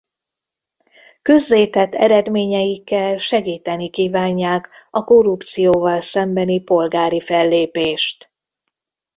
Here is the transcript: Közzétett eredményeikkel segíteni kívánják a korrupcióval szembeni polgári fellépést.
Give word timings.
Közzétett 1.21 1.93
eredményeikkel 1.93 3.17
segíteni 3.17 3.89
kívánják 3.89 4.69
a 4.91 5.03
korrupcióval 5.03 5.99
szembeni 6.01 6.59
polgári 6.61 7.19
fellépést. 7.21 8.31